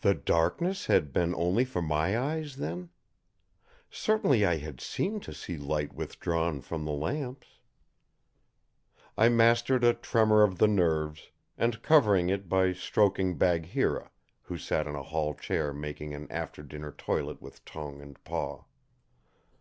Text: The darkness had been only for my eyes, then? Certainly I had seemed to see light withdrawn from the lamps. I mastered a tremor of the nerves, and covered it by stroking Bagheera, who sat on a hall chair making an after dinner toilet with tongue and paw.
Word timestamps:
The 0.00 0.12
darkness 0.16 0.86
had 0.86 1.12
been 1.12 1.32
only 1.32 1.64
for 1.64 1.80
my 1.80 2.18
eyes, 2.18 2.56
then? 2.56 2.90
Certainly 3.88 4.44
I 4.44 4.56
had 4.56 4.80
seemed 4.80 5.22
to 5.22 5.32
see 5.32 5.56
light 5.56 5.94
withdrawn 5.94 6.60
from 6.60 6.84
the 6.84 6.90
lamps. 6.90 7.46
I 9.16 9.28
mastered 9.28 9.84
a 9.84 9.94
tremor 9.94 10.42
of 10.42 10.58
the 10.58 10.66
nerves, 10.66 11.30
and 11.56 11.80
covered 11.80 12.28
it 12.28 12.48
by 12.48 12.72
stroking 12.72 13.38
Bagheera, 13.38 14.10
who 14.42 14.58
sat 14.58 14.88
on 14.88 14.96
a 14.96 15.02
hall 15.04 15.32
chair 15.32 15.72
making 15.72 16.12
an 16.12 16.26
after 16.28 16.64
dinner 16.64 16.90
toilet 16.90 17.40
with 17.40 17.64
tongue 17.64 18.00
and 18.00 18.18
paw. 18.24 18.64